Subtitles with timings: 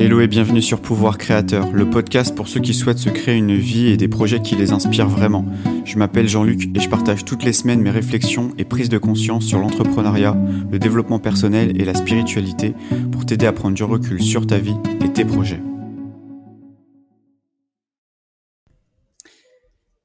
[0.00, 3.56] Hello et bienvenue sur Pouvoir Créateur, le podcast pour ceux qui souhaitent se créer une
[3.56, 5.44] vie et des projets qui les inspirent vraiment.
[5.84, 9.44] Je m'appelle Jean-Luc et je partage toutes les semaines mes réflexions et prises de conscience
[9.44, 10.36] sur l'entrepreneuriat,
[10.70, 12.74] le développement personnel et la spiritualité
[13.10, 15.60] pour t'aider à prendre du recul sur ta vie et tes projets.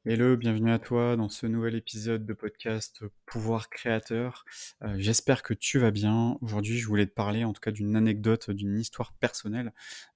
[0.05, 4.43] Hello, bienvenue à toi dans ce nouvel épisode de podcast Pouvoir Créateur.
[4.81, 6.37] Euh, j'espère que tu vas bien.
[6.41, 9.71] Aujourd'hui, je voulais te parler en tout cas d'une anecdote, d'une histoire personnelle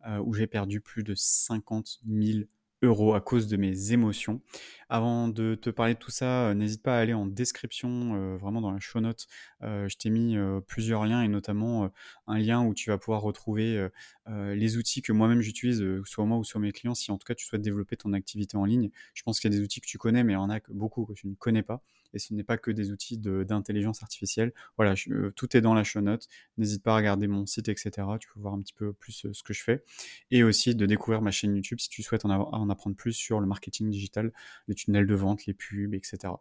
[0.06, 2.40] euh, où j'ai perdu plus de 50 000
[2.82, 4.42] euros à cause de mes émotions.
[4.90, 8.38] Avant de te parler de tout ça, euh, n'hésite pas à aller en description, euh,
[8.38, 9.28] vraiment dans la show note.
[9.62, 11.92] Euh, je t'ai mis plusieurs liens et notamment
[12.28, 13.88] un lien où tu vas pouvoir retrouver
[14.28, 17.36] les outils que moi-même j'utilise, soit moi ou soit mes clients, si en tout cas
[17.36, 18.90] tu souhaites développer ton activité en ligne.
[19.14, 20.60] Je pense qu'il y a des outils que tu connais, mais il y en a
[20.70, 24.54] beaucoup que tu ne connais pas et ce n'est pas que des outils d'intelligence artificielle.
[24.78, 26.28] Voilà, euh, tout est dans la show note.
[26.58, 27.92] N'hésite pas à regarder mon site, etc.
[28.20, 29.84] Tu peux voir un petit peu plus euh, ce que je fais.
[30.32, 33.40] Et aussi de découvrir ma chaîne YouTube si tu souhaites en, en apprendre plus sur
[33.40, 34.32] le marketing digital,
[34.68, 36.34] les tunnels de vente, les pubs, etc.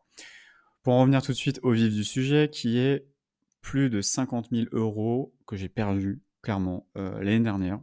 [0.83, 3.06] Pour en revenir tout de suite au vif du sujet, qui est
[3.61, 7.81] plus de 50 000 euros que j'ai perdu clairement euh, l'année dernière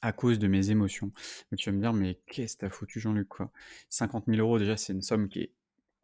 [0.00, 1.12] à cause de mes émotions.
[1.50, 3.50] Mais tu vas me dire, mais qu'est-ce que t'as foutu Jean-Luc quoi?
[3.90, 5.52] 50 000 euros déjà, c'est une somme qui est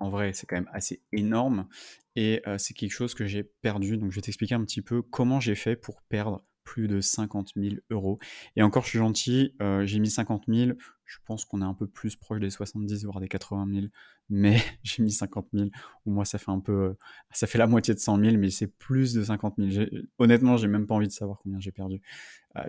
[0.05, 1.67] en vrai, c'est quand même assez énorme
[2.15, 3.97] et c'est quelque chose que j'ai perdu.
[3.97, 7.53] Donc, je vais t'expliquer un petit peu comment j'ai fait pour perdre plus de 50
[7.57, 8.19] 000 euros.
[8.57, 10.73] Et encore, je suis gentil, j'ai mis 50 000.
[11.07, 13.87] Je pense qu'on est un peu plus proche des 70, voire des 80 000.
[14.31, 15.69] Mais j'ai mis 50 000.
[16.07, 16.97] Ou moi, ça fait un peu.
[17.31, 19.87] ça fait la moitié de 100 000, mais c'est plus de 50 000.
[20.19, 22.01] Honnêtement, j'ai même pas envie de savoir combien j'ai perdu.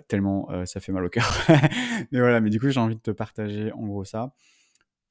[0.08, 1.30] tellement ça fait mal au cœur.
[2.12, 4.34] mais voilà, mais du coup, j'ai envie de te partager en gros ça.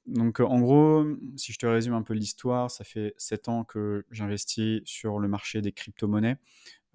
[0.08, 1.04] Donc en gros,
[1.36, 5.28] si je te résume un peu l'histoire, ça fait 7 ans que j'investis sur le
[5.28, 6.38] marché des crypto-monnaies.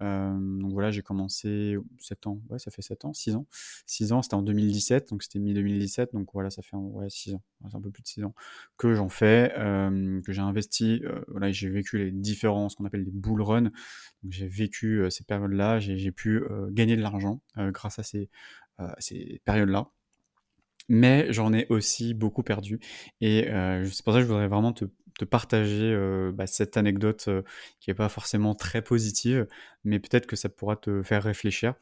[0.01, 3.45] Euh, donc voilà, j'ai commencé 7 ans, ouais, ça fait 7 ans, 6 ans.
[3.85, 7.43] 6 ans, c'était en 2017, donc c'était mi-2017, donc voilà, ça fait ouais, 6 ans,
[7.69, 8.33] c'est un peu plus de 6 ans
[8.77, 12.85] que j'en fais, euh, que j'ai investi, euh, voilà, j'ai vécu les différents, ce qu'on
[12.85, 13.61] appelle les bull runs,
[14.23, 18.29] donc j'ai vécu ces périodes-là, j'ai pu gagner de l'argent grâce à ces,
[18.99, 19.91] ces périodes-là
[20.89, 22.79] mais j'en ai aussi beaucoup perdu.
[23.21, 24.85] Et euh, c'est pour ça que je voudrais vraiment te,
[25.29, 27.43] partager euh, bah, cette anecdote euh,
[27.79, 29.47] qui n'est pas forcément très positive,
[29.83, 31.75] mais peut-être que ça pourra te faire réfléchir.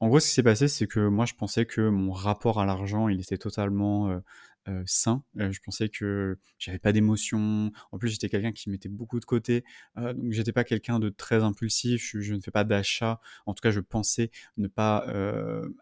[0.00, 2.66] En gros, ce qui s'est passé, c'est que moi, je pensais que mon rapport à
[2.66, 4.20] l'argent, il était totalement
[4.66, 5.22] euh, sain.
[5.38, 7.70] Euh, je pensais que j'avais pas d'émotion.
[7.92, 9.62] En plus, j'étais quelqu'un qui mettait beaucoup de côté.
[9.98, 12.16] Euh, donc, j'étais pas quelqu'un de très impulsif.
[12.18, 13.20] Je, ne fais pas d'achat.
[13.44, 15.06] En tout cas, je pensais ne pas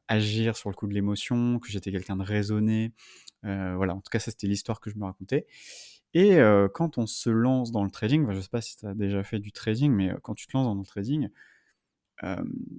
[0.09, 2.93] agir sur le coup de l'émotion, que j'étais quelqu'un de raisonné.
[3.43, 3.95] voilà.
[3.95, 5.47] En tout cas, ça c'était l'histoire que je me racontais.
[6.15, 6.39] Et
[6.75, 9.23] quand on se lance dans le trading, je je sais pas si tu as déjà
[9.23, 11.29] fait du trading, mais quand tu te lances dans le trading,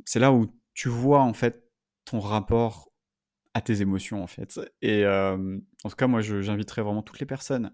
[0.05, 1.63] c'est là où tu vois en fait
[2.05, 2.92] ton rapport
[3.53, 4.59] à tes émotions en fait.
[4.81, 7.71] Et en tout cas, moi, j'inviterais vraiment toutes les personnes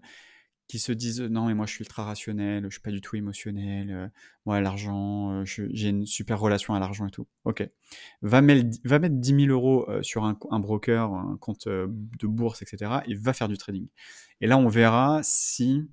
[0.70, 3.16] qui se disent non mais moi je suis ultra rationnel, je suis pas du tout
[3.16, 4.12] émotionnel,
[4.46, 7.26] moi l'argent, j'ai une super relation à l'argent et tout.
[7.42, 7.68] Ok,
[8.22, 12.62] va, mettre, va mettre 10 000 euros sur un, un, broker, un compte de bourse,
[12.62, 13.00] etc.
[13.06, 13.88] et va faire du trading.
[14.40, 15.90] Et là on verra si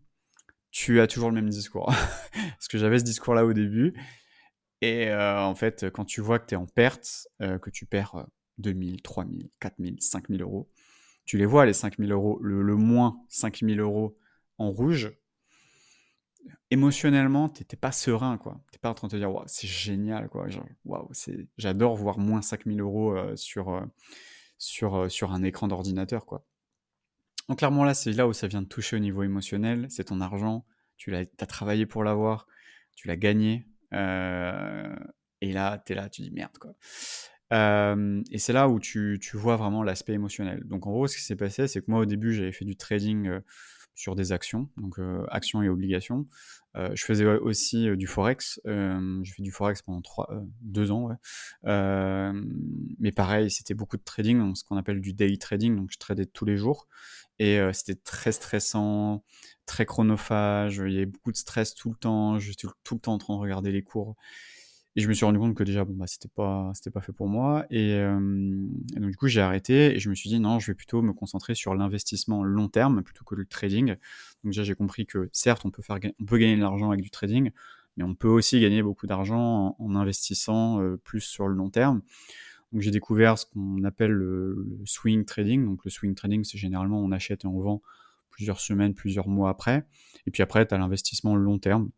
[0.70, 1.88] tu as toujours le même discours.
[2.34, 3.96] Parce que j'avais ce discours là au début.
[4.82, 9.02] Et en fait, quand tu vois que tu es en perte, que tu perds 2000,
[9.02, 10.70] 3000, 4000, 5000 euros.
[11.28, 14.18] Tu les vois, les 5000 euros, le, moins 5000 euros
[14.58, 15.12] en rouge.
[16.72, 18.62] Émotionnellement, tu n'étais pas serein, quoi.
[18.72, 20.48] Tu pas en train de te dire, c'est génial, quoi.
[20.86, 21.10] Waouh,
[21.58, 23.82] j'adore voir moins 5000 euros euh, sur, euh,
[24.58, 26.46] sur, euh, sur un écran d'ordinateur, quoi.
[27.50, 29.88] Donc, clairement, là, c'est là où ça vient de toucher au niveau émotionnel.
[29.90, 30.66] C'est ton argent.
[30.96, 32.48] Tu as, as travaillé pour l'avoir.
[32.96, 33.68] Tu l'as gagné.
[33.92, 36.74] et là, tu es là, tu dis merde, quoi
[37.52, 40.64] et c'est là où tu, tu vois vraiment l'aspect émotionnel.
[40.66, 42.76] Donc en gros, ce qui s'est passé, c'est que moi au début, j'avais fait du
[42.76, 43.40] trading
[43.96, 45.00] sur des actions, donc
[45.30, 46.28] actions et obligations.
[46.76, 48.60] je faisais aussi du forex.
[48.66, 50.30] j'ai fait du forex pendant trois,
[50.62, 51.10] deux ans,
[51.64, 55.76] mais pareil, c'était beaucoup de trading, ce qu'on appelle du daily trading.
[55.76, 56.88] Donc je tradais tous les jours
[57.40, 59.24] et c'était très stressant,
[59.66, 60.82] très chronophage.
[60.86, 62.40] Il y avait beaucoup de stress tout le temps.
[62.40, 64.16] J'étais tout le temps en train de regarder les cours.
[64.98, 67.14] Et je me suis rendu compte que déjà, bon, bah, c'était pas, c'était pas fait
[67.14, 67.68] pour moi.
[67.70, 71.04] Et, donc, du coup, j'ai arrêté et je me suis dit, non, je vais plutôt
[71.04, 73.90] me concentrer sur l'investissement long terme plutôt que le trading.
[73.90, 73.98] Donc,
[74.54, 77.12] déjà, j'ai compris que certes, on peut, faire, on peut gagner de l'argent avec du
[77.12, 77.52] trading,
[77.96, 82.02] mais on peut aussi gagner beaucoup d'argent en, investissant plus sur le long terme.
[82.72, 85.64] Donc, j'ai découvert ce qu'on appelle le, swing trading.
[85.64, 87.84] Donc, le swing trading, c'est généralement on achète et on vend
[88.32, 89.86] plusieurs semaines, plusieurs mois après.
[90.26, 91.92] Et puis après, tu as l'investissement long terme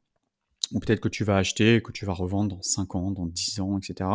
[0.71, 3.60] ou peut-être que tu vas acheter, que tu vas revendre dans 5 ans, dans 10
[3.60, 4.10] ans, etc.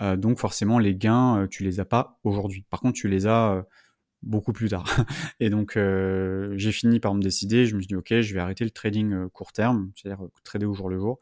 [0.00, 2.64] Euh, donc forcément, les gains, euh, tu les as pas aujourd'hui.
[2.70, 3.62] Par contre, tu les as euh,
[4.22, 4.84] beaucoup plus tard.
[5.40, 7.66] Et donc, j'ai fini par me décider.
[7.66, 10.74] Je me suis dit, ok, je vais arrêter le trading court terme, c'est-à-dire trader au
[10.74, 11.20] jour le jour.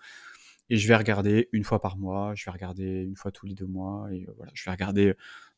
[0.70, 3.54] Et je vais regarder une fois par mois, je vais regarder une fois tous les
[3.54, 5.14] deux mois, et voilà, je vais regarder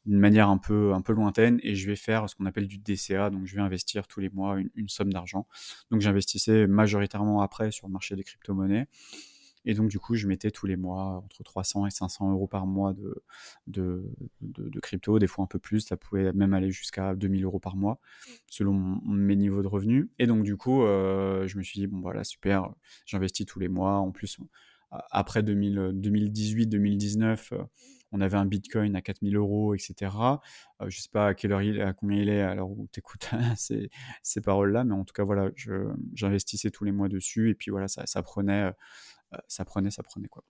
[0.06, 2.78] d'une manière un peu, un peu lointaine et je vais faire ce qu'on appelle du
[2.78, 5.46] DCA, donc je vais investir tous les mois une, somme d'argent.
[5.90, 8.86] Donc j'investissais majoritairement après sur le marché des crypto-monnaies.
[9.68, 12.68] Et donc, du coup, je mettais tous les mois entre 300 et 500 euros par
[12.68, 13.24] mois de,
[13.66, 14.08] de,
[14.40, 17.74] de, crypto, des fois un peu plus, ça pouvait même aller jusqu'à 2000 euros par
[17.74, 17.98] mois,
[18.48, 20.06] selon mes niveaux de revenus.
[20.20, 22.72] Et donc, du coup, euh, je me suis dit, bon, voilà, super,
[23.06, 23.96] j'investis tous les mois.
[23.96, 24.38] En plus,
[25.10, 27.66] après 2018-2019,
[28.12, 30.12] on avait un bitcoin à 4000 euros, etc.
[30.80, 32.70] Euh, je sais pas à quelle heure il est, à combien il est à l'heure
[32.70, 33.90] où tu écoutes ces,
[34.22, 35.50] ces paroles-là, mais en tout cas, voilà,
[36.14, 38.72] j'investissais tous les mois dessus, et puis voilà, ça, prenait,
[39.34, 40.44] euh, ça prenait, ça prenait, quoi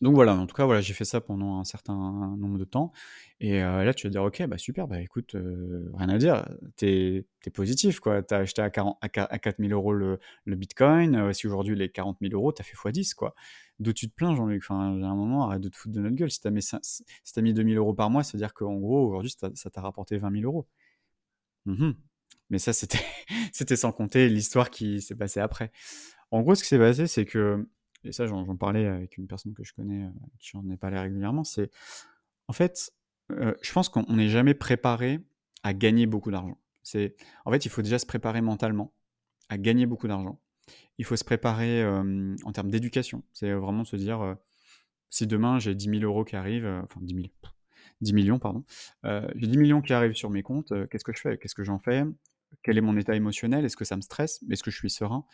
[0.00, 2.92] donc voilà, en tout cas, voilà, j'ai fait ça pendant un certain nombre de temps.
[3.40, 6.46] Et euh, là, tu vas dire, ok, bah super, bah écoute, euh, rien à dire,
[6.76, 8.22] t'es es positif, quoi.
[8.22, 9.08] T'as acheté à, 40, à,
[9.38, 13.34] 4000 euros le, bitcoin, euh, si aujourd'hui les 40 000 euros, t'as fait x10, quoi.
[13.80, 16.14] D'où tu te plains, Jean-Luc Enfin, j'ai un moment, arrête de te foutre de notre
[16.14, 16.30] gueule.
[16.30, 19.34] Si t'as mis, si mis 2000 euros par mois, ça veut dire qu'en gros, aujourd'hui,
[19.54, 20.68] ça t'a rapporté 20 000 euros.
[21.66, 21.92] Mmh
[22.50, 22.72] Mais ça,
[23.52, 25.72] c'était sans compter l'histoire qui s'est passée après.
[26.30, 27.66] En gros, ce qui s'est passé, c'est que
[28.04, 30.98] et ça j'en parlais avec une personne que je connais, euh, qui en ai parlé
[30.98, 31.70] régulièrement, c'est
[32.48, 32.92] en fait,
[33.30, 35.20] euh, je pense qu'on n'est jamais préparé
[35.62, 36.58] à gagner beaucoup d'argent.
[36.82, 38.92] C'est en fait, il faut déjà se préparer mentalement
[39.48, 40.40] à gagner beaucoup d'argent.
[41.00, 43.22] Il faut se préparer en termes d'éducation.
[43.32, 44.36] C'est vraiment se dire,
[45.08, 47.26] si demain j'ai 10 000 euros qui arrivent, enfin 10 000,
[48.02, 48.64] 10 millions, pardon,
[49.02, 51.38] j'ai 10 millions qui arrivent sur mes comptes, qu'est-ce que je fais?
[51.38, 52.04] Qu'est-ce que j'en fais?
[52.62, 53.64] Quel est mon état émotionnel?
[53.64, 54.44] Est-ce que ça me stresse?
[54.50, 55.24] Est-ce que je suis serein?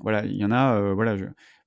[0.00, 1.16] Voilà, il y en a, voilà,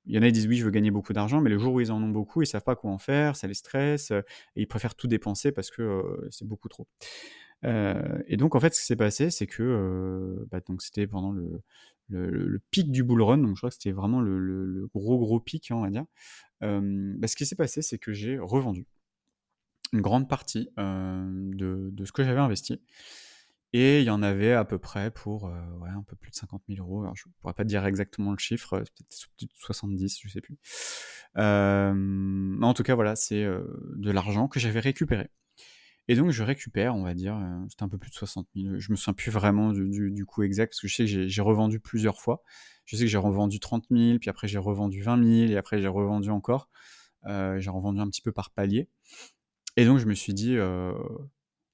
[0.08, 1.76] il y en a, ils disent oui, je veux gagner beaucoup d'argent, mais le jour
[1.76, 4.24] où ils en ont beaucoup, ils savent pas quoi en faire, ça les stresse, et
[4.62, 6.88] ils préfèrent tout dépenser parce que c'est beaucoup trop.
[7.64, 12.62] Et donc en fait, ce qui s'est passé, c'est que bah, donc c'était pendant le,
[12.72, 15.76] pic du bull run, donc je crois que c'était vraiment le, gros gros pic, hein,
[15.76, 16.06] on va dire.
[16.62, 18.86] Bah, ce qui s'est passé, c'est que j'ai revendu
[19.94, 22.82] une grande partie de, ce que j'avais investi.
[23.74, 26.82] Et il y en avait à peu près pour un peu plus de 50 000
[26.82, 27.06] euros.
[27.16, 30.58] Je ne pourrais pas dire exactement le chiffre, peut-être 70, je ne sais plus.
[31.36, 35.30] En tout cas, voilà, c'est de l'argent que j'avais récupéré.
[36.08, 37.38] Et donc, je récupère, on va dire,
[37.70, 38.78] c'était un peu plus de 60 000.
[38.78, 41.80] Je me souviens plus vraiment du, coût exact, parce que je sais que j'ai revendu
[41.80, 42.44] plusieurs fois.
[42.86, 45.82] Je sais que j'ai revendu 30 000, puis après j'ai revendu 20 000, et après
[45.82, 46.70] j'ai revendu encore.
[47.26, 48.90] j'ai revendu un petit peu par palier.
[49.76, 50.56] Et donc, je me suis dit,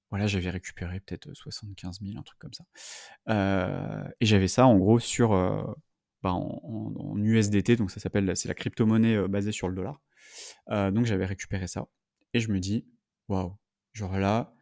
[0.10, 2.66] voilà, j'avais récupéré peut-être 75 000, un truc comme ça.
[4.20, 5.30] et j'avais ça en gros sur
[6.24, 10.02] bah, en, USDT, donc ça s'appelle, c'est la crypto-monnaie basée sur le dollar.
[10.70, 11.88] donc j'avais récupéré ça.
[12.34, 12.88] Et je me dis,
[13.28, 13.56] waouh,
[13.94, 14.54] genre là,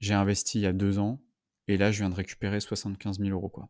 [0.00, 1.20] j'ai investi il y a deux ans,
[1.68, 3.68] et là je viens de récupérer 75 000 euros, quoi.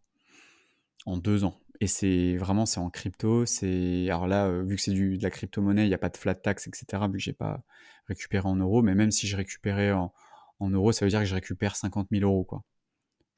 [1.07, 1.61] En deux ans.
[1.81, 4.09] Et c'est vraiment, c'est en crypto, c'est.
[4.09, 6.67] Alors là, vu que c'est de la crypto-monnaie, il n'y a pas de flat tax,
[6.67, 7.63] etc., vu que j'ai pas
[8.09, 10.13] récupéré en euros, mais même si je récupérais en,
[10.61, 12.63] euros, ça veut dire que je récupère 50 000 euros, quoi.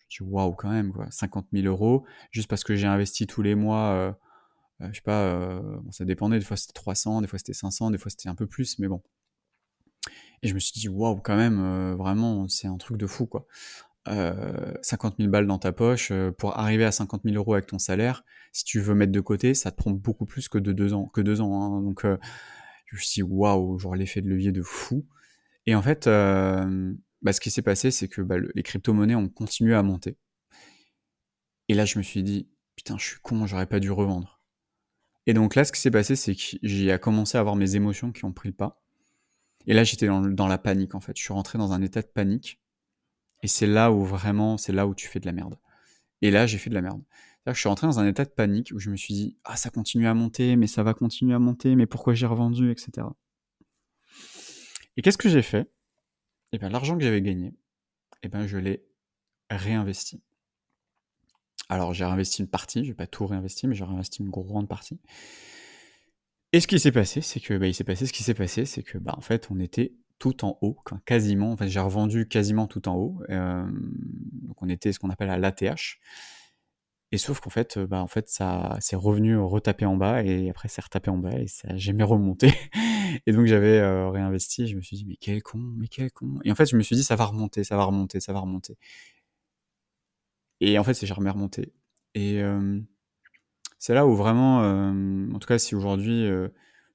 [0.08, 1.10] Je dis, waouh, quand même, quoi.
[1.10, 4.12] 50 000 euros, juste parce que j'ai investi tous les mois, euh,
[4.82, 5.60] euh, je sais pas, euh,
[5.90, 8.46] ça dépendait, des fois c'était 300, des fois c'était 500, des fois c'était un peu
[8.46, 9.02] plus, mais bon.
[10.42, 13.46] Et je me suis dit, waouh, quand même, vraiment, c'est un truc de fou, quoi.
[14.06, 18.24] 50 000 balles dans ta poche, pour arriver à 50 000 euros avec ton salaire,
[18.52, 21.06] si tu veux mettre de côté, ça te prend beaucoup plus que de deux ans.
[21.08, 21.82] Que deux ans hein.
[21.82, 25.06] Donc, je me suis dit, waouh, genre l'effet de levier de fou.
[25.66, 29.74] Et en fait, bah, ce qui s'est passé, c'est que bah, les crypto-monnaies ont continué
[29.74, 30.16] à monter.
[31.68, 34.40] Et là, je me suis dit, putain, je suis con, j'aurais pas dû revendre.
[35.26, 38.12] Et donc là, ce qui s'est passé, c'est que j'ai commencé à avoir mes émotions
[38.12, 38.80] qui ont pris le pas.
[39.66, 41.16] Et là, j'étais dans, la panique, en fait.
[41.16, 42.60] Je suis rentré dans un état de panique.
[43.42, 45.58] Et c'est là où vraiment, c'est là où tu fais de la merde.
[46.22, 47.02] Et là, j'ai fait de la merde.
[47.46, 49.70] je suis rentré dans un état de panique où je me suis dit, ah, ça
[49.70, 53.06] continue à monter, mais ça va continuer à monter, mais pourquoi j'ai revendu, etc.
[54.96, 55.70] Et qu'est-ce que j'ai fait?
[56.52, 57.54] Et bien, l'argent que j'avais gagné,
[58.22, 58.84] et ben, je l'ai
[59.50, 60.22] réinvesti.
[61.68, 64.68] Alors, j'ai réinvesti une partie, je vais pas tout réinvesti, mais j'ai réinvesti une grande
[64.68, 64.98] partie.
[66.52, 68.64] Et ce qui s'est passé, c'est que, bah, il s'est passé ce qui s'est passé,
[68.64, 72.26] c'est que, bah, en fait, on était tout en haut, quasiment, en fait, j'ai revendu
[72.26, 73.20] quasiment tout en haut.
[73.30, 75.98] Euh, donc, on était ce qu'on appelle à l'ATH.
[77.10, 80.68] Et sauf qu'en fait, bah, en fait, ça c'est revenu retaper en bas et après
[80.68, 82.52] c'est retapé en bas et ça n'a jamais remonté.
[83.26, 84.66] et donc j'avais euh, réinvesti.
[84.66, 86.38] Je me suis dit mais quel con, mais quel con.
[86.44, 88.40] Et en fait, je me suis dit ça va remonter, ça va remonter, ça va
[88.40, 88.76] remonter.
[90.60, 91.72] Et en fait, c'est jamais remonté.
[92.14, 92.42] Et
[93.78, 96.28] C'est là où vraiment, en tout cas, si aujourd'hui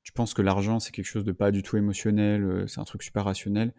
[0.04, 3.04] tu penses que l'argent c'est quelque chose de pas du tout émotionnel, c'est un truc
[3.04, 3.74] super rationnel,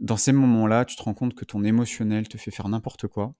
[0.00, 3.34] dans ces moments-là, tu te rends compte que ton émotionnel te fait faire n'importe quoi.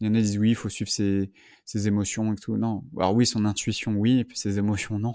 [0.00, 1.32] Il y en a qui disent oui, il faut suivre ses,
[1.64, 2.56] ses, émotions et tout.
[2.56, 2.84] Non.
[2.96, 5.14] Alors oui, son intuition, oui, et puis ses émotions, non.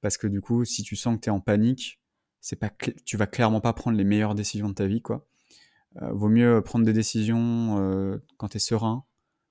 [0.00, 2.00] Parce que du coup, si tu sens que tu es en panique,
[2.40, 2.70] c'est pas
[3.04, 5.26] tu vas clairement pas prendre les meilleures décisions de ta vie, quoi.
[6.02, 9.04] Euh, vaut mieux prendre des décisions euh, quand tu es serein,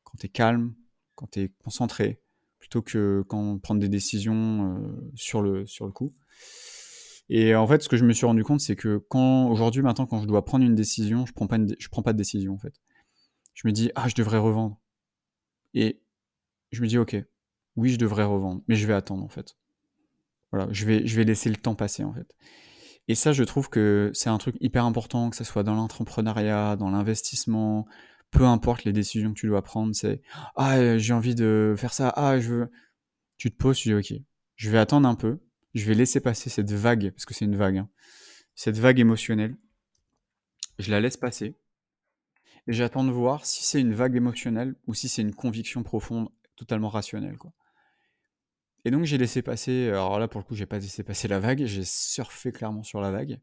[0.03, 0.73] quand tu es calme,
[1.15, 2.21] quand tu es concentré,
[2.67, 6.13] plutôt que quand prendre des décisions euh, sur, le, sur le coup.
[7.29, 10.05] Et en fait, ce que je me suis rendu compte, c'est que quand aujourd'hui, maintenant,
[10.05, 12.57] quand je dois prendre une décision, je prends pas je prends pas de décision en
[12.57, 12.73] fait.
[13.53, 14.77] Je me dis ah, je devrais revendre.
[15.73, 16.01] Et
[16.71, 17.15] je me dis ok,
[17.77, 19.57] oui, je devrais revendre, mais je vais attendre en fait.
[20.51, 22.35] Voilà, je vais, je vais laisser le temps passer en fait.
[23.07, 26.75] Et ça, je trouve que c'est un truc hyper important, que ce soit dans l'entrepreneuriat,
[26.75, 27.87] dans l'investissement,
[28.31, 30.21] peu importe les décisions que tu dois prendre, c'est
[30.55, 32.71] ah j'ai envie de faire ça, ah je veux.
[33.37, 34.19] Tu te poses, tu dis ok,
[34.55, 35.39] je vais attendre un peu,
[35.73, 37.89] je vais laisser passer cette vague, parce que c'est une vague, hein.
[38.55, 39.55] cette vague émotionnelle,
[40.79, 41.55] je la laisse passer,
[42.67, 46.29] et j'attends de voir si c'est une vague émotionnelle ou si c'est une conviction profonde,
[46.55, 47.37] totalement rationnelle.
[47.37, 47.53] Quoi.
[48.85, 51.39] Et donc j'ai laissé passer, alors là pour le coup j'ai pas laissé passer la
[51.39, 53.39] vague, j'ai surfé clairement sur la vague,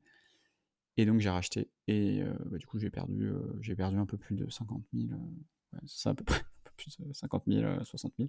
[0.97, 4.17] et donc j'ai racheté, et euh, bah, du coup j'ai perdu, euh, perdu un peu
[4.17, 6.41] plus de 50 000, euh, à peu près
[6.77, 8.29] plus de 50 000, 60 000.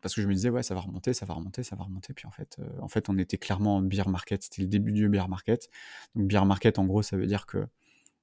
[0.00, 2.12] parce que je me disais, ouais, ça va remonter, ça va remonter, ça va remonter.
[2.14, 4.42] Puis en fait, euh, en fait on était clairement en bear market.
[4.42, 5.68] C'était le début du bear market.
[6.14, 7.66] Donc, bear market, en gros, ça veut dire que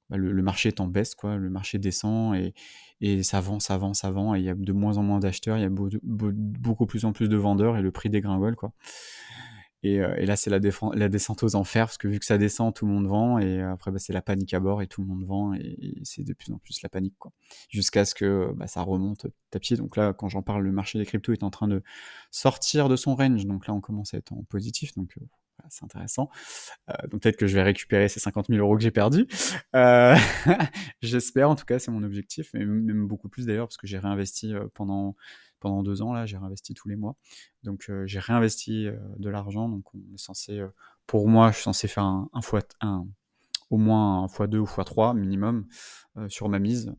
[0.10, 1.38] bah, le, marché est en baisse, quoi.
[1.38, 2.54] Le marché descend et,
[3.02, 4.36] et ça vend, ça vend, ça vend.
[4.36, 7.14] Et il y a de moins en moins d'acheteurs, il y a beaucoup plus en
[7.14, 8.74] plus de vendeurs et le prix dégringole, quoi.
[9.86, 12.86] Euh, et, là, c'est la, descente aux enfers, parce que vu que ça descend, tout
[12.86, 15.25] le monde vend, et après, bah, c'est la panique à bord, et tout le monde
[15.25, 17.32] vend, et, c'est de plus en plus la panique, quoi.
[17.70, 19.78] Jusqu'à ce que bah, ça remonte à pied.
[19.78, 21.84] Donc là, quand j'en parle, le marché des cryptos est en train de
[22.32, 25.25] sortir de son range, donc là, on commence à être en positif, donc euh,
[25.70, 26.30] c'est intéressant.
[26.90, 29.28] Euh, donc peut-être que je vais récupérer ces 50 000 euros que j'ai perdus.
[31.02, 34.00] J'espère, en tout cas, c'est mon objectif, et même beaucoup plus d'ailleurs, parce que j'ai
[34.00, 35.16] réinvesti pendant
[35.63, 37.15] pendant deux ans, là, j'ai réinvesti tous les mois.
[37.63, 39.70] Donc, euh, j'ai réinvesti euh, de l'argent.
[39.70, 40.67] Donc, on est censé, euh,
[41.08, 43.08] pour moi, je suis censé faire un, fois, un,
[43.70, 45.65] au moins un fois 2 ou fois 3 minimum
[46.27, 46.93] sur ma mise.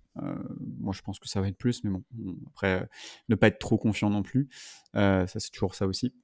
[0.80, 2.02] moi, je pense que ça va être plus, mais bon,
[2.49, 2.88] après,
[3.28, 4.49] ne pas être trop confiant non plus.
[4.94, 6.14] ça, c'est toujours ça aussi.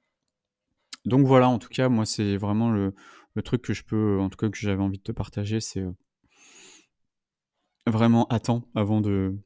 [1.05, 2.95] Donc voilà, en tout cas, moi, c'est vraiment le,
[3.35, 5.85] le, truc que je peux, en tout cas, que j'avais envie de te partager, c'est
[7.87, 9.39] vraiment attends avant de,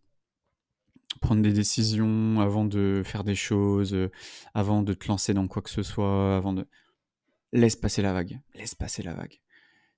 [1.20, 4.10] prendre des décisions, avant de faire des choses, euh,
[4.54, 6.66] avant de te lancer dans quoi que ce soit, avant de...
[7.52, 9.40] Laisse passer la vague, laisse passer la vague.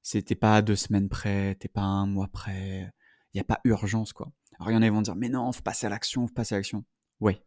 [0.03, 2.93] T'es pas à deux semaines près, t'es pas à un mois près,
[3.33, 4.31] il n'y a pas urgence, quoi.
[4.59, 6.35] Alors il y en a qui vont dire, mais non, faut passer à l'action, faut
[6.35, 6.85] passer à l'action.
[7.21, 7.43] Ouais.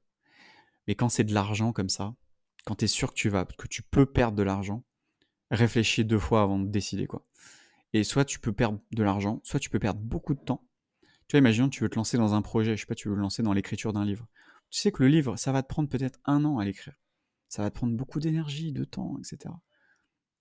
[0.87, 2.15] Mais quand c'est de l'argent comme ça,
[2.65, 4.83] quand tu es sûr que tu vas, que tu peux perdre de l'argent,
[5.51, 7.25] réfléchis deux fois avant de décider, quoi.
[7.93, 10.67] Et soit tu peux perdre de l'argent, soit tu peux perdre beaucoup de temps,
[11.29, 13.15] tu vois, imaginons, tu veux te lancer dans un projet, je sais pas, tu veux
[13.15, 14.27] te lancer dans l'écriture d'un livre.
[14.71, 16.95] Tu sais que le livre, ça va te prendre peut-être un an à l'écrire.
[17.49, 19.53] Ça va te prendre beaucoup d'énergie, de temps, etc.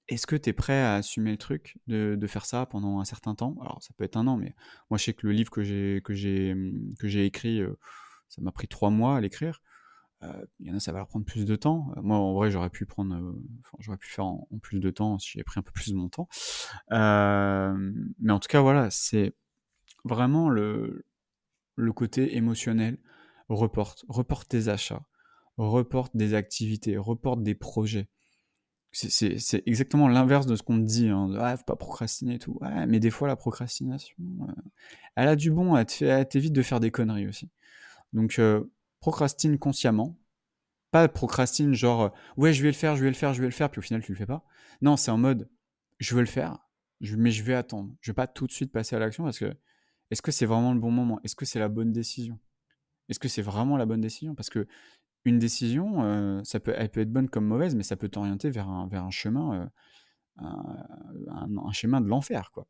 [0.09, 3.35] Est-ce que tu es prêt à assumer le truc de, faire ça pendant un certain
[3.35, 3.55] temps?
[3.61, 4.55] Alors, ça peut être un an, mais
[4.89, 7.79] moi, je sais que le livre que j'ai, écrit, euh,
[8.31, 9.61] ça m'a pris trois mois à l'écrire.
[10.23, 11.93] Euh, il y en a, ça va leur prendre plus de temps.
[11.97, 13.39] moi, en vrai, j'aurais pu prendre, euh,
[13.79, 15.97] j'aurais pu faire en, en, plus de temps si j'avais pris un peu plus de
[15.97, 16.29] mon temps.
[16.91, 19.35] mais en tout cas, voilà, c'est
[20.05, 21.05] vraiment le,
[21.77, 22.99] le côté émotionnel,
[23.49, 25.05] reporte, reporte tes achats,
[25.57, 28.09] reporte des activités, reporte des projets.
[28.91, 31.09] C'est exactement l'inverse de ce qu'on te dit.
[31.09, 31.31] Hein.
[31.39, 32.59] Ah, faut pas procrastiner et tout.
[32.89, 34.53] mais des fois, la procrastination, euh,
[35.15, 35.77] elle a du bon.
[35.77, 37.51] Elle t'évite de faire des conneries aussi.
[38.13, 40.19] Donc, euh, procrastine consciemment.
[40.91, 43.47] Pas procrastine genre, euh, ouais, je vais le faire, je vais le faire, je vais
[43.47, 44.45] le faire, puis au final, tu le fais pas.
[44.81, 45.51] Non, c'est en mode,
[45.99, 46.59] je veux le faire,
[47.03, 47.95] mais je vais attendre.
[48.01, 49.55] Je vais pas tout de suite passer à l'action parce que
[50.11, 51.21] est-ce que c'est vraiment le bon moment?
[51.25, 52.39] Est-ce que c'est la bonne décision?
[53.09, 54.35] Est-ce que c'est vraiment la bonne décision?
[54.35, 54.67] Parce que
[55.25, 58.69] une décision, euh, peut, elle peut être bonne comme mauvaise, mais ça peut t'orienter vers
[58.69, 59.71] un, vers un chemin,
[60.41, 60.45] euh,
[61.31, 62.67] un, chemin de l'enfer, quoi.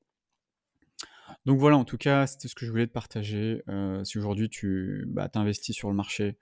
[1.44, 3.62] Donc voilà, en tout cas, c'était ce que je voulais te partager.
[3.68, 6.38] Euh, si aujourd'hui tu bah, t'investis sur le marché,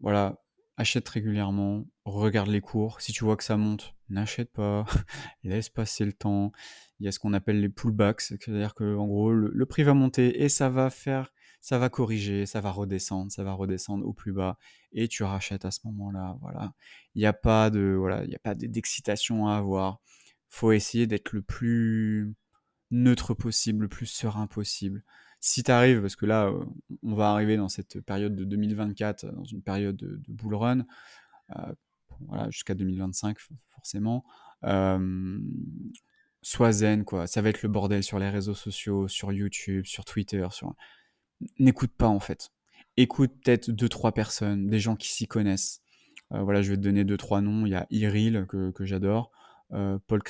[0.00, 0.40] voilà,
[0.76, 3.00] achète régulièrement, regarde les cours.
[3.00, 4.84] Si tu vois que ça monte, n'achète pas,
[5.44, 6.52] laisse passer le temps.
[7.00, 9.94] Il y a ce qu'on appelle les pullbacks, c'est-à-dire que en gros le, prix va
[9.94, 14.12] monter et ça va faire, ça va corriger, ça va redescendre, ça va redescendre au
[14.12, 14.58] plus bas
[14.92, 16.36] et tu rachètes à ce moment-là.
[16.40, 16.74] Voilà,
[17.14, 20.00] il n'y a pas de voilà, il y a pas d'excitation à avoir.
[20.48, 22.34] Faut essayer d'être le plus
[22.90, 25.04] neutre possible, le plus serein possible.
[25.40, 26.52] si tu arrives, parce que là,
[27.02, 30.86] on va arriver dans cette période de 2024, dans une période de, de bull run,
[32.26, 33.36] voilà, jusqu'à 2025
[33.74, 34.24] forcément.
[36.42, 37.26] sois zen, quoi.
[37.26, 40.46] Ça va être le bordel sur les réseaux sociaux, sur YouTube, sur Twitter.
[40.50, 40.74] Sur...
[41.58, 42.50] N'écoute pas en fait.
[42.96, 45.82] Écoute peut-être deux trois personnes, des gens qui s'y connaissent.
[46.30, 47.66] voilà, je vais te donner deux trois noms.
[47.66, 49.30] Il y a Iril que, que j'adore,
[49.70, 50.22] Paul,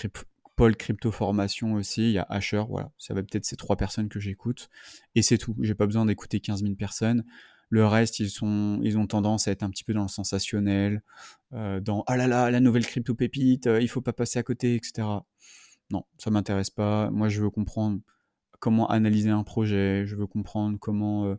[0.58, 4.08] Paul Crypto Formation aussi, il y a Asher, voilà, ça va peut-être ces trois personnes
[4.08, 4.70] que j'écoute,
[5.14, 5.54] et c'est tout.
[5.60, 7.24] J'ai pas besoin d'écouter 15 000 personnes.
[7.70, 11.02] Le reste, ils, sont, ils ont tendance à être un petit peu dans le sensationnel,
[11.52, 14.42] euh, dans ah là là, la nouvelle crypto pépite, euh, il faut pas passer à
[14.42, 15.06] côté, etc.
[15.90, 17.10] Non, ça m'intéresse pas.
[17.10, 18.00] Moi, je veux comprendre
[18.60, 21.36] comment analyser un projet, je veux comprendre comment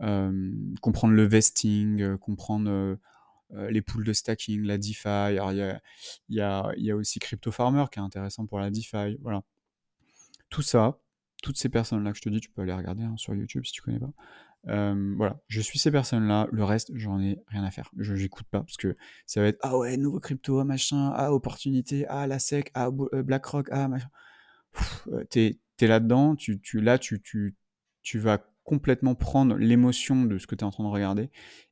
[0.00, 2.98] euh, comprendre le vesting, comprendre
[3.50, 5.30] les poules de stacking, la DeFi.
[5.30, 5.80] Il y a,
[6.28, 9.18] y, a, y a, aussi Crypto Farmer qui est intéressant pour la DeFi.
[9.20, 9.42] Voilà.
[10.50, 10.98] Tout ça,
[11.42, 13.72] toutes ces personnes-là que je te dis, tu peux aller regarder hein, sur YouTube si
[13.72, 14.12] tu connais pas.
[14.66, 17.90] Euh, voilà, je suis ces personnes-là, le reste, j'en ai rien à faire.
[17.96, 22.06] Je n'écoute pas parce que ça va être ah ouais, nouveau crypto, machin, ah opportunité,
[22.08, 24.10] ah la SEC, ah euh, BlackRock, ah machin.
[25.08, 27.56] Euh, t'es es, là-dedans, tu, tu, là, tu, tu,
[28.02, 31.30] tu vas complètement prendre l'émotion de ce que tu es en train de regarder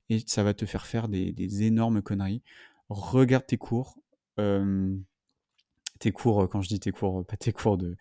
[0.08, 2.42] et ça va te faire faire des énormes conneries.
[2.88, 3.98] Regarde tes cours.
[5.98, 7.96] tes cours, quand je dis tes cours, pas tes cours de,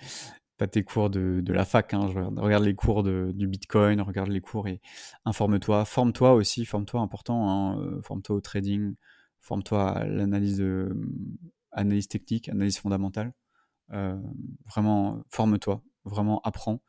[0.58, 2.08] pas tes cours de, la fac, hein,
[2.38, 4.82] regarde, les cours du Bitcoin, regarde les cours et
[5.26, 5.86] informe-toi.
[5.86, 8.96] Forme-toi aussi, forme-toi important, hein, euh, forme-toi au trading,
[9.42, 10.64] forme-toi à l'analyse
[11.76, 13.34] analyse technique, analyse fondamentale.
[13.92, 14.20] Euh,
[14.66, 16.82] vraiment, forme-toi, vraiment apprends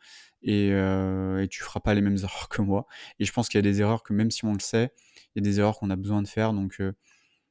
[0.42, 2.86] et, euh, et tu feras pas les mêmes erreurs que moi.
[3.18, 4.92] Et je pense qu'il y a des erreurs que même si on le sait,
[5.34, 6.54] il y a des erreurs qu'on a besoin de faire.
[6.54, 6.92] Donc, euh,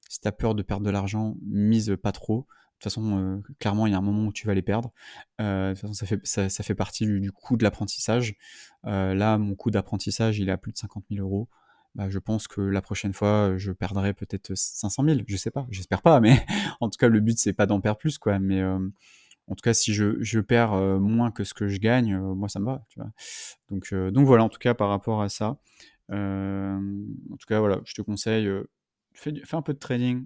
[0.10, 2.48] si tu as peur de perdre de l'argent, mise pas trop.
[2.76, 4.92] De toute façon, euh, clairement, il y a un moment où tu vas les perdre.
[5.40, 8.36] Euh, de toute façon, ça fait, ça, fait partie du, coût de l'apprentissage.
[8.86, 11.48] Euh, là, mon coût d'apprentissage, il est à plus de 50 000 euros.
[11.96, 15.20] Bah, je pense que la prochaine fois, je perdrai peut-être 500 000.
[15.26, 16.46] Je sais pas, j'espère pas, mais
[16.82, 18.40] en tout cas, le but, c'est pas d'en perdre plus, quoi.
[18.40, 22.50] Mais en tout cas, si je, je perds moins que ce que je gagne, moi,
[22.50, 22.86] ça me va.
[23.70, 25.58] Donc, donc voilà, en tout cas, par rapport à ça.
[26.12, 28.50] en tout cas, voilà, je te conseille,
[29.14, 30.26] fais, fais un peu de trading,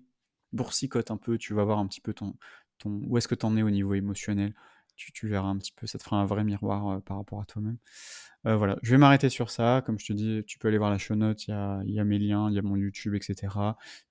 [0.53, 2.35] boursicote un peu, tu vas voir un petit peu ton,
[2.79, 4.53] ton où est-ce que tu en es au niveau émotionnel.
[4.95, 7.39] Tu, tu, verras un petit peu, ça te fera un vrai miroir euh, par rapport
[7.41, 7.77] à toi-même.
[8.45, 9.81] Euh, voilà, je vais m'arrêter sur ça.
[9.85, 12.19] Comme je te dis, tu peux aller voir la show note, il y a, mes
[12.19, 13.35] liens, il y a mon YouTube, etc.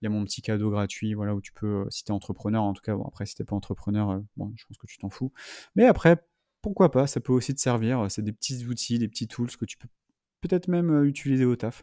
[0.00, 2.62] Il y a mon petit cadeau gratuit, voilà, où tu peux, euh, si tu entrepreneur,
[2.62, 5.10] en tout cas, bon, après, si t'es pas entrepreneur, bon, je pense que tu t'en
[5.10, 5.30] fous.
[5.76, 6.24] Mais après,
[6.62, 8.10] pourquoi pas, ça peut aussi te servir.
[8.10, 9.88] C'est des petits outils, des petits tools que tu peux
[10.40, 11.82] peut-être même euh, utiliser au taf.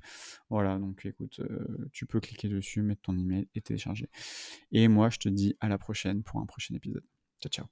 [0.49, 4.09] Voilà, donc écoute, euh, tu peux cliquer dessus, mettre ton email et télécharger.
[4.71, 7.03] Et moi, je te dis à la prochaine pour un prochain épisode.
[7.41, 7.65] Ciao, ciao.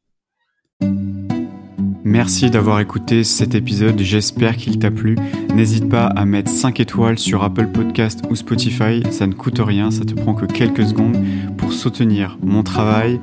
[2.06, 5.16] Merci d'avoir écouté cet épisode, j'espère qu'il t'a plu.
[5.56, 9.90] N'hésite pas à mettre 5 étoiles sur Apple Podcast ou Spotify, ça ne coûte rien,
[9.90, 11.18] ça te prend que quelques secondes
[11.58, 13.22] pour soutenir mon travail,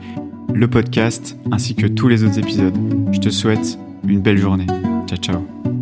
[0.55, 2.77] le podcast ainsi que tous les autres épisodes.
[3.12, 4.66] Je te souhaite une belle journée.
[5.07, 5.80] Ciao ciao.